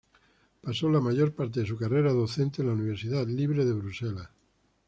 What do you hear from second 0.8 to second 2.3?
la mayor parte de su carrera